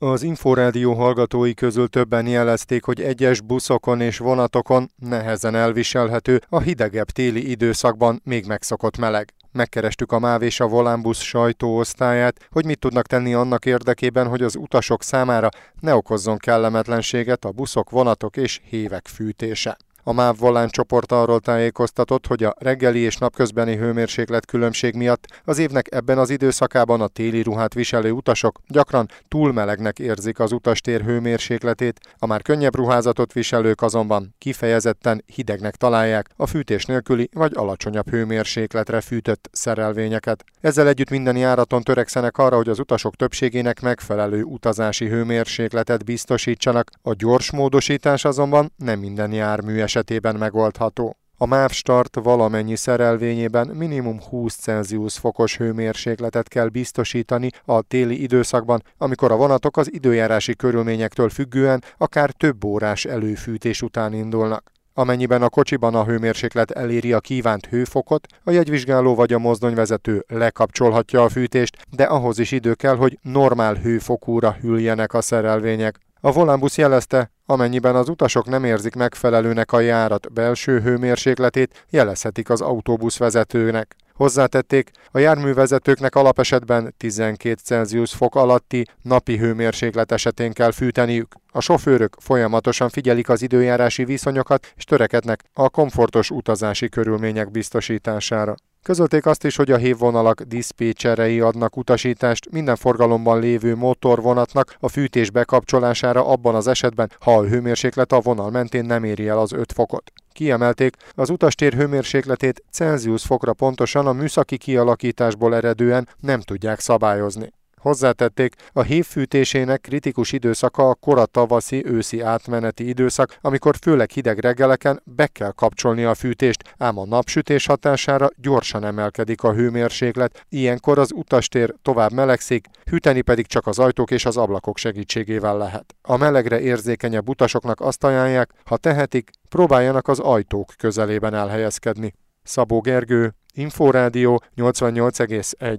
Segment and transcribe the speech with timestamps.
[0.00, 7.10] Az Inforádió hallgatói közül többen jelezték, hogy egyes buszokon és vonatokon nehezen elviselhető a hidegebb
[7.10, 9.32] téli időszakban még megszokott meleg.
[9.52, 14.56] Megkerestük a MÁV és a Volánbusz sajtóosztályát, hogy mit tudnak tenni annak érdekében, hogy az
[14.56, 15.48] utasok számára
[15.80, 19.76] ne okozzon kellemetlenséget a buszok, vonatok és hévek fűtése.
[20.08, 25.58] A MÁV Volán csoport arról tájékoztatott, hogy a reggeli és napközbeni hőmérséklet különbség miatt az
[25.58, 31.02] évnek ebben az időszakában a téli ruhát viselő utasok gyakran túl melegnek érzik az utastér
[31.02, 38.10] hőmérsékletét, a már könnyebb ruházatot viselők azonban kifejezetten hidegnek találják a fűtés nélküli vagy alacsonyabb
[38.10, 40.44] hőmérsékletre fűtött szerelvényeket.
[40.60, 47.14] Ezzel együtt minden járaton törekszenek arra, hogy az utasok többségének megfelelő utazási hőmérsékletet biztosítsanak, a
[47.14, 51.16] gyors módosítás azonban nem minden jármű eset esetében megoldható.
[51.36, 58.82] A MÁV Start valamennyi szerelvényében minimum 20 Celsius fokos hőmérsékletet kell biztosítani a téli időszakban,
[58.98, 64.72] amikor a vonatok az időjárási körülményektől függően akár több órás előfűtés után indulnak.
[64.94, 71.22] Amennyiben a kocsiban a hőmérséklet eléri a kívánt hőfokot, a jegyvizsgáló vagy a mozdonyvezető lekapcsolhatja
[71.22, 75.98] a fűtést, de ahhoz is idő kell, hogy normál hőfokúra hűljenek a szerelvények.
[76.20, 82.60] A volánbusz jelezte, amennyiben az utasok nem érzik megfelelőnek a járat belső hőmérsékletét, jelezhetik az
[82.60, 83.96] autóbusz vezetőnek.
[84.14, 91.34] Hozzátették, a járművezetőknek alapesetben 12 Celsius fok alatti napi hőmérséklet esetén kell fűteniük.
[91.52, 98.54] A sofőrök folyamatosan figyelik az időjárási viszonyokat és törekednek a komfortos utazási körülmények biztosítására.
[98.82, 105.30] Közölték azt is, hogy a hévvonalak diszpécserei adnak utasítást minden forgalomban lévő motorvonatnak a fűtés
[105.30, 109.72] bekapcsolására abban az esetben, ha a hőmérséklet a vonal mentén nem éri el az 5
[109.72, 110.12] fokot.
[110.32, 117.52] Kiemelték, az utastér hőmérsékletét Celsius fokra pontosan a műszaki kialakításból eredően nem tudják szabályozni.
[117.88, 124.38] Hozzátették, a hív fűtésének kritikus időszaka a kora tavaszi őszi átmeneti időszak, amikor főleg hideg
[124.38, 130.98] reggeleken be kell kapcsolni a fűtést, ám a napsütés hatására gyorsan emelkedik a hőmérséklet, ilyenkor
[130.98, 135.94] az utastér tovább melegszik, hűteni pedig csak az ajtók és az ablakok segítségével lehet.
[136.02, 142.12] A melegre érzékenyebb utasoknak azt ajánlják, ha tehetik, próbáljanak az ajtók közelében elhelyezkedni.
[142.42, 145.78] Szabó Gergő, Inforádió 88,1